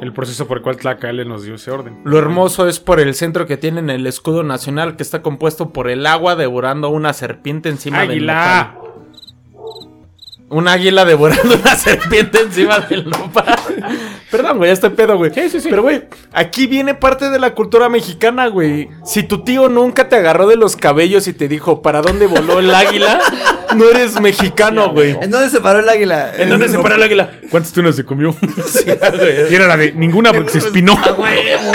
[0.00, 2.00] el proceso por el cual Tlacaele nos dio ese orden.
[2.04, 5.72] Lo hermoso es por el centro que tiene en el escudo nacional que está compuesto
[5.72, 8.76] por el agua devorando una serpiente encima del ¡Águila!
[10.50, 13.56] Un águila devorando una serpiente encima del nopal.
[14.30, 15.30] Perdón, güey, este pedo, güey.
[15.32, 18.88] Pero, güey, aquí viene parte de la cultura mexicana, güey.
[19.04, 22.58] Si tu tío nunca te agarró de los cabellos y te dijo, ¿para dónde voló
[22.58, 23.20] el águila?
[23.76, 25.12] No eres mexicano, güey.
[25.22, 26.32] ¿En dónde se paró el águila?
[26.36, 27.30] ¿En dónde se paró el águila?
[27.52, 28.34] ¿Cuántas tunas se comió?
[29.48, 30.94] Y era la de ninguna porque se espinó.
[30.94, 31.72] A huevo.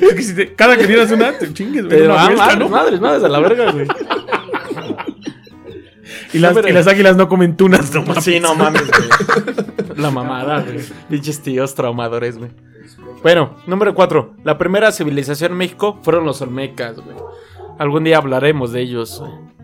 [0.00, 2.08] Es que si te- cada que tienes una, te chingues, güey.
[2.08, 2.68] Madres, ¿no?
[2.68, 3.86] madres, madres, a la verga, güey.
[6.32, 8.24] Y las, y las águilas no comen tunas, no mames.
[8.24, 9.96] Sí, no mames, güey.
[9.96, 10.80] La mamada, güey.
[11.08, 12.50] Pinches tíos traumadores, güey.
[13.22, 14.34] Bueno, número 4.
[14.44, 17.16] La primera civilización en México fueron los Olmecas, güey.
[17.78, 19.22] Algún día hablaremos de ellos.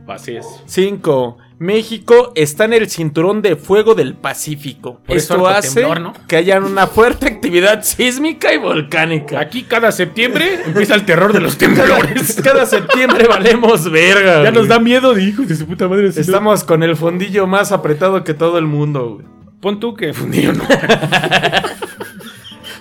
[0.08, 0.46] Así es.
[0.66, 1.36] 5.
[1.58, 5.00] México está en el cinturón de fuego del Pacífico.
[5.06, 6.12] Por Esto hace temblor, ¿no?
[6.26, 9.38] que haya una fuerte actividad sísmica y volcánica.
[9.40, 12.40] Aquí cada septiembre empieza el terror de los temblores.
[12.44, 14.42] Cada septiembre valemos verga.
[14.42, 16.04] Ya nos da miedo de hijos de su puta madre.
[16.04, 19.26] no- Estamos con el fondillo más apretado que todo el mundo, güey.
[19.60, 20.64] Pon tú que fundillo, ¿no?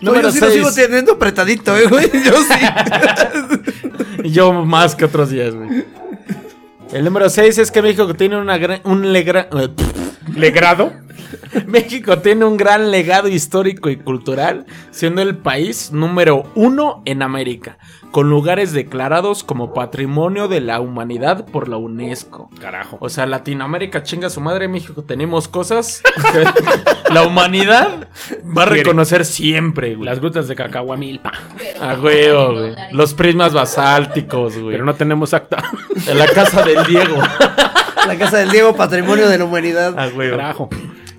[0.02, 2.12] No, yo sí lo sigo teniendo apretadito, eh, güey.
[2.12, 4.30] Yo sí.
[4.32, 5.86] Yo más que otros días, güey.
[6.94, 9.48] El número 6 es que México tiene una gran, un legra-
[10.36, 10.94] Legrado.
[11.68, 17.78] México tiene un gran legado histórico y cultural, siendo el país número uno en América,
[18.12, 22.50] con lugares declarados como Patrimonio de la Humanidad por la UNESCO.
[22.60, 22.98] Carajo.
[23.00, 26.44] O sea, Latinoamérica chinga su madre, México tenemos cosas que
[27.14, 28.08] la humanidad
[28.56, 30.06] va a reconocer siempre, güey.
[30.06, 31.32] Las grutas de Cacahuamilpa.
[31.82, 32.76] A huevo, güey.
[32.92, 34.74] Los prismas basálticos, güey.
[34.74, 35.64] Pero no tenemos acta.
[36.08, 37.18] En la casa del Diego.
[38.08, 39.98] La casa del Diego, patrimonio de la humanidad.
[39.98, 40.38] A huevo.
[40.38, 40.70] Carajo.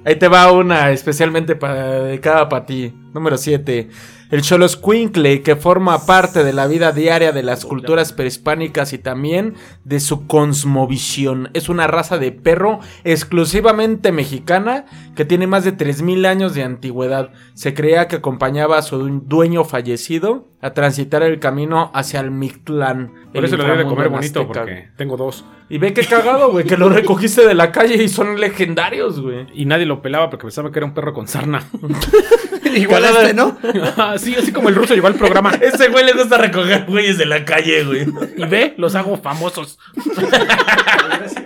[0.04, 2.94] Ahí te va una especialmente para dedicada para ti.
[3.14, 3.88] Número 7.
[4.30, 9.54] El Xoloscuincle, que forma parte de la vida diaria de las culturas prehispánicas y también
[9.84, 11.50] de su cosmovisión.
[11.54, 17.30] Es una raza de perro exclusivamente mexicana que tiene más de 3000 años de antigüedad.
[17.54, 23.12] Se creía que acompañaba a su dueño fallecido a transitar el camino hacia el Mictlán.
[23.32, 24.60] Por eso lo debe comer bonito, azteca.
[24.60, 25.44] porque tengo dos.
[25.68, 29.46] Y ve qué cagado, güey, que lo recogiste de la calle y son legendarios, güey.
[29.54, 31.64] Y nadie lo pelaba porque pensaba que era un perro con sarna.
[32.74, 33.56] Igual este, ¿no?
[33.96, 35.52] Así, así como el ruso llegó al programa.
[35.60, 38.06] Ese güey le gusta recoger güeyes de la calle, güey.
[38.36, 39.78] Y ve, los hago famosos.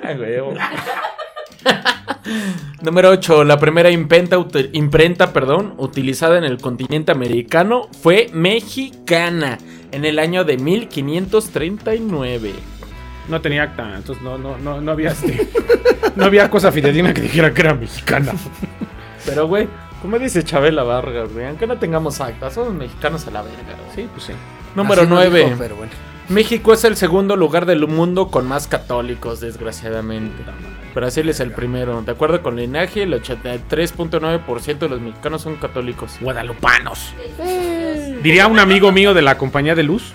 [0.03, 0.71] Ah.
[2.83, 3.45] Número 8.
[3.45, 4.37] La primera imprenta,
[4.73, 9.59] imprenta perdón, utilizada en el continente americano fue mexicana
[9.93, 12.78] en el año de 1539.
[13.29, 15.49] No tenía acta, entonces no, no, no, no había este,
[16.17, 18.33] no había cosa fidedigna que dijera que era mexicana.
[19.27, 19.69] Pero, güey,
[20.01, 23.75] como dice Chabela Vargas, güey, aunque no tengamos acta, somos mexicanos a la verga.
[23.85, 23.95] güey.
[23.95, 24.33] Sí, pues sí.
[24.75, 25.45] Número Así no 9.
[25.45, 25.93] dijo, pero bueno.
[26.29, 30.43] México es el segundo lugar del mundo con más católicos, desgraciadamente.
[30.95, 32.03] Brasil es el primero.
[32.03, 36.19] De acuerdo con linaje, el 83.9% de los mexicanos son católicos.
[36.21, 37.15] Guadalupanos.
[38.23, 40.13] Diría un amigo mío de la compañía de luz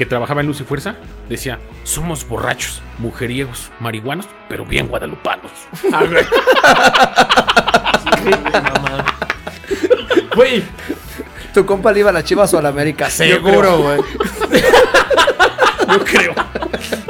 [0.00, 0.94] que trabajaba en Luz y Fuerza,
[1.28, 5.50] decía, somos borrachos, mujeriegos, marihuanos, pero bien guadalupanos.
[5.92, 6.04] Ah,
[10.34, 10.62] Güey,
[11.52, 13.10] Tu compa le iba a la Chivas o a la América.
[13.10, 13.98] Seguro, güey.
[15.92, 16.34] Yo creo.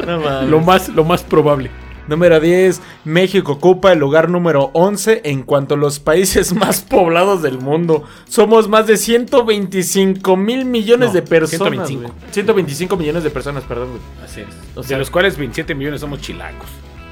[0.05, 0.50] no mames.
[0.50, 1.70] Lo más, lo más probable.
[2.11, 2.81] Número 10.
[3.05, 8.03] México ocupa el lugar número 11 en cuanto a los países más poblados del mundo.
[8.29, 11.87] Somos más de 125 mil millones No, de personas.
[11.88, 12.03] 125.
[12.03, 12.33] güey.
[12.33, 14.01] 125 millones de personas, perdón, güey.
[14.25, 14.49] Así es.
[14.75, 16.66] O de sea- los cuales 27 millones somos chilangos.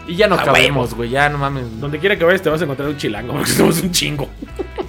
[0.09, 1.11] Y ya no A cabemos, güey.
[1.11, 1.81] Ya no mames.
[1.81, 4.29] Donde quiera que vayas te vas a encontrar un chilango, porque somos un chingo.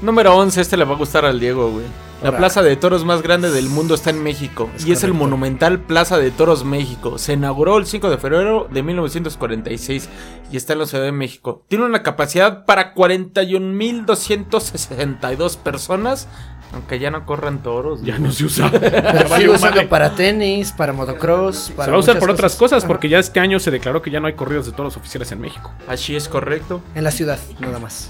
[0.01, 0.61] Número 11.
[0.61, 1.85] Este le va a gustar al Diego, güey.
[2.23, 5.79] La plaza de toros más grande del mundo está en México y es el monumental
[5.79, 7.17] Plaza de Toros México.
[7.17, 10.09] Se inauguró el 5 de febrero de 1946
[10.51, 11.63] y está en la Ciudad de México.
[11.69, 16.27] Tiene una capacidad para 41.262 personas,
[16.73, 18.01] aunque ya no corran toros.
[18.03, 18.71] Ya no se usa.
[18.81, 21.71] Ya valió usando para tenis, para motocross.
[21.75, 22.87] Para Se va a usar por otras cosas Ajá.
[22.87, 25.41] porque ya este año se declaró que ya no hay corridos de toros oficiales en
[25.41, 25.71] México.
[25.87, 26.81] Así es correcto.
[26.95, 28.09] En la ciudad, nada más.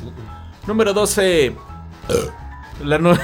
[0.67, 1.55] Número 12.
[2.83, 3.17] La nu-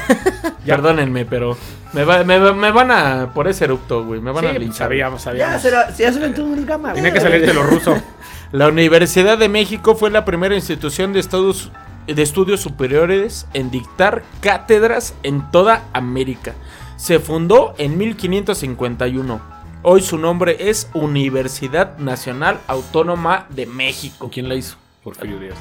[0.65, 1.58] Perdónenme, pero
[1.93, 3.32] me, va- me va- me van a.
[3.34, 4.19] Por ese erupto, güey.
[4.19, 4.78] Me van a Sí, linchar.
[4.88, 5.24] sabíamos, Ya,
[5.60, 5.62] sabíamos.
[5.62, 5.71] se
[6.04, 6.93] ya se aventó un gama.
[6.93, 7.95] Tenía que salir de lo ruso.
[8.52, 11.71] La Universidad de México fue la primera institución de estudios,
[12.08, 16.54] de estudios superiores en dictar cátedras en toda América.
[16.98, 19.41] Se fundó en 1551.
[19.82, 24.30] Hoy su nombre es Universidad Nacional Autónoma de México.
[24.34, 24.78] ¿Quién la hizo?
[25.04, 25.58] Porfirio Díaz.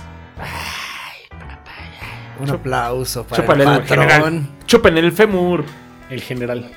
[2.40, 3.87] Un aplauso para el el patrón.
[3.87, 4.48] general.
[4.66, 5.64] Chupen el fémur.
[6.11, 6.70] El general.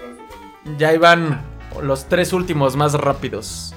[0.78, 1.42] Ya iban
[1.82, 3.74] los tres últimos más rápidos.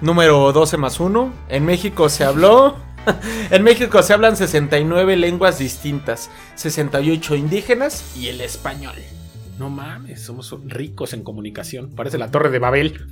[0.00, 1.32] Número 12 más 1.
[1.50, 2.76] En México se habló.
[3.50, 8.94] En México se hablan 69 lenguas distintas, 68 indígenas y el español.
[9.58, 11.90] No mames, somos ricos en comunicación.
[11.90, 13.06] Parece la Torre de Babel.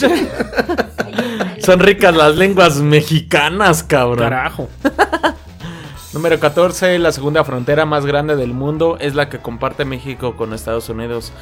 [1.60, 4.18] Son ricas las lenguas mexicanas, cabrón.
[4.18, 4.68] Carajo.
[6.12, 10.54] Número 14, la segunda frontera más grande del mundo es la que comparte México con
[10.54, 11.32] Estados Unidos.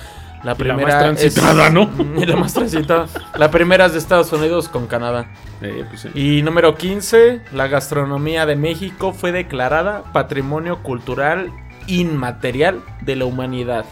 [0.44, 1.90] La Y la primera más transitada, es- ¿no?
[2.20, 3.06] Y la más transitada.
[3.38, 5.26] La primera es de Estados Unidos con Canadá.
[5.62, 6.10] Eh, pues, sí.
[6.14, 11.50] Y número 15, la gastronomía de México fue declarada Patrimonio Cultural
[11.86, 13.84] Inmaterial de la Humanidad.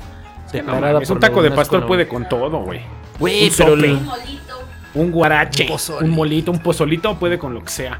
[0.47, 2.83] No Declarada mames, por un taco de pastor puede con todo, güey.
[3.19, 4.63] Güey, un pero Un molito.
[4.95, 5.69] Un guarache,
[6.03, 7.99] Un molito, un pozolito puede con lo que sea.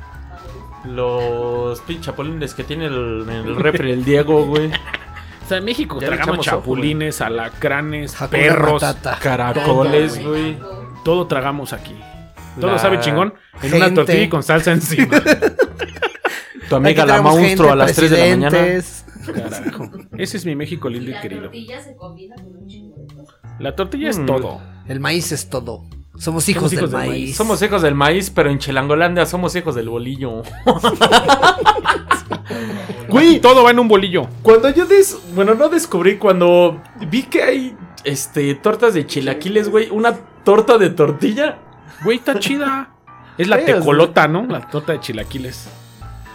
[0.85, 4.71] los pinches chapulines que tiene el, el refri el Diego, güey.
[5.53, 9.19] O sea, en México Ya tragamos echamos ojo, chapulines, alacranes, Hakuna perros, Matata.
[9.21, 10.59] Caracoles, Todo, güey.
[11.05, 11.95] todo tragamos aquí.
[12.59, 15.21] Todo La- sabe chingón en una tortilla y con salsa encima.
[16.71, 18.83] Tu amiga la monstruo gente, a las 3 de la mañana.
[19.35, 19.91] Carajo.
[20.17, 21.43] Ese es mi México lindo y La querido.
[21.43, 23.35] tortilla se combina con un chingo de cosas.
[23.59, 24.25] La tortilla es Mm.
[24.27, 24.61] todo.
[24.89, 25.85] El maíz es todo.
[26.17, 27.11] Somos hijos, hijos del, del maíz.
[27.25, 27.37] maíz.
[27.37, 30.43] Somos hijos del maíz, pero en Chilangolandia somos hijos del bolillo.
[33.09, 34.27] Güey, todo va en un bolillo.
[34.43, 35.19] Cuando yo des...
[35.35, 40.15] Bueno, no descubrí, cuando vi que hay este tortas de chilaquiles, güey, una
[40.45, 41.59] torta de tortilla.
[42.05, 42.91] Güey, está chida.
[43.39, 44.47] Es la tecolota, ¿no?
[44.47, 45.69] La torta de chilaquiles.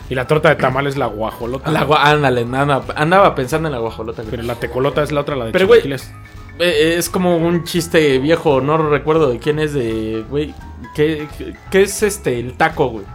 [0.09, 1.69] Y la torta de tamal es la guajolota.
[1.71, 4.21] La gua- ándale, nada, andaba pensando en la guajolota.
[4.21, 4.31] güey.
[4.31, 6.11] Pero la tecolota es la otra, la de Pero, chilaquiles.
[6.59, 10.53] Eh, Es como un chiste viejo, no recuerdo de quién es de, güey,
[10.95, 13.05] ¿qué, qué- qué es este, el taco, güey?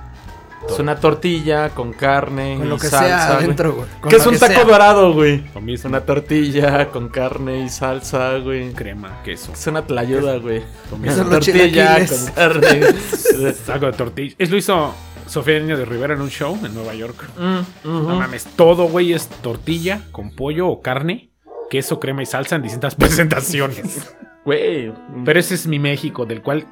[0.68, 3.87] Es una tortilla con carne Con y lo que salsa, sea adentro, güey.
[4.01, 4.64] Con ¿Qué es un que taco sea.
[4.64, 5.42] dorado, güey?
[5.55, 5.88] Lo mismo.
[5.90, 8.72] Una tortilla con carne y salsa, güey.
[8.72, 9.53] crema, queso.
[9.53, 10.62] Es una tlayuda, güey.
[10.90, 12.81] Lo Una tortilla con carne.
[13.72, 14.35] Algo de tortilla.
[14.38, 14.94] Es lo hizo
[15.27, 17.16] Sofía Niño de Rivera en un show en Nueva York.
[17.38, 17.61] Mm.
[17.85, 21.31] No mames, todo, güey, es tortilla con pollo o carne,
[21.70, 24.14] queso, crema y salsa en distintas presentaciones.
[24.44, 24.92] Güey.
[25.25, 26.66] Pero ese es mi México, del cual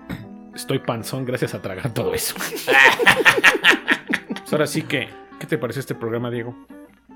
[0.54, 2.34] estoy panzón gracias a tragar todo eso.
[4.40, 5.08] Pues ahora sí que,
[5.38, 6.66] ¿qué te pareció este programa, Diego?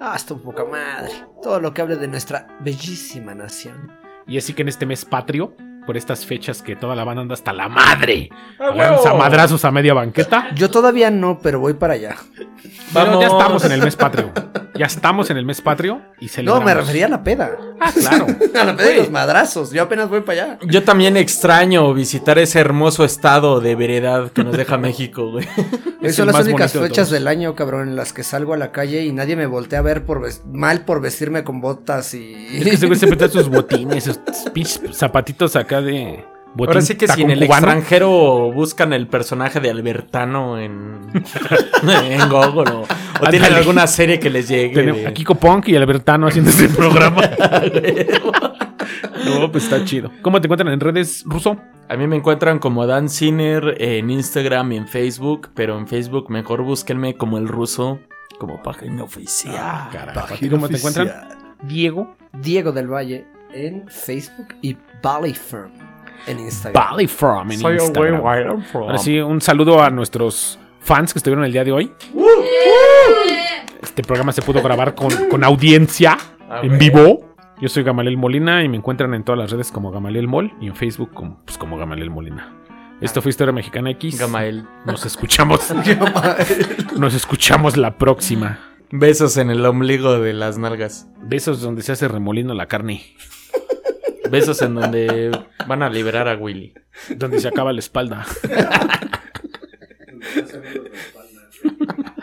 [0.01, 1.13] Ah, está un poca madre.
[1.43, 3.91] Todo lo que hable de nuestra bellísima nación.
[4.27, 5.55] Y así que en este mes patrio,
[5.87, 9.71] por estas fechas que toda la banda anda hasta la madre, ¡Ah, lanza madrazos a
[9.71, 10.49] media banqueta.
[10.55, 12.17] Yo todavía no, pero voy para allá.
[12.93, 13.21] Pero Vamos.
[13.21, 14.33] ya estamos en el mes patrio.
[14.77, 16.65] Ya estamos en el mes patrio y No, celebramos.
[16.65, 17.53] me refería a la peda.
[17.81, 18.27] Ah, claro.
[18.61, 19.71] A la peda de los madrazos.
[19.73, 20.59] Yo apenas voy para allá.
[20.67, 25.47] Yo también extraño visitar ese hermoso estado de veredad que nos deja México, güey.
[26.01, 28.57] Es Esas son las únicas de fechas del año, cabrón, en las que salgo a
[28.57, 32.35] la calle y nadie me voltea a ver por mal por vestirme con botas y.
[32.59, 34.19] Es que güey siempre trae sus botines, sus
[34.53, 36.25] pinches zapatitos acá de.
[36.55, 37.67] botín Ahora sí que si en el cubano.
[37.67, 41.01] extranjero buscan el personaje de Albertano en,
[42.05, 42.87] en Google o,
[43.21, 44.75] o tienen alguna serie que les llegue.
[44.75, 47.23] Tenemos a Kiko Punk y Albertano haciendo este programa.
[49.25, 50.11] no, pues está chido.
[50.23, 51.57] ¿Cómo te encuentran en redes, Ruso?
[51.89, 56.31] A mí me encuentran como Dan Sinner en Instagram y en Facebook, pero en Facebook
[56.31, 58.01] mejor búsquenme como el ruso,
[58.39, 59.89] como página oficial.
[59.93, 61.11] Carajo, ¿a ti ¿Cómo te encuentran?
[61.63, 62.17] Diego.
[62.33, 65.71] Diego del Valle en Facebook y Bally Firm
[66.27, 66.91] en Instagram.
[66.91, 68.23] Valley From en Soy Instagram.
[68.75, 71.93] Ahora sí, un saludo a nuestros fans que estuvieron el día de hoy.
[73.83, 76.17] Este programa se pudo grabar con, con audiencia
[76.49, 77.35] Ah, en vivo.
[77.61, 80.67] Yo soy Gamaliel Molina y me encuentran en todas las redes como Gamaliel Mol y
[80.67, 82.53] en Facebook como, pues, como Gamaliel Molina.
[83.01, 84.19] Esto fue Historia Mexicana X.
[84.19, 84.65] Gamael.
[84.85, 85.73] Nos escuchamos.
[86.99, 88.59] Nos escuchamos la próxima.
[88.91, 91.09] Besos en el ombligo de las nalgas.
[91.23, 93.03] Besos donde se hace remolino la carne.
[94.31, 95.31] Besos en donde
[95.67, 96.75] van a liberar a Willy.
[97.17, 98.27] Donde se acaba la espalda.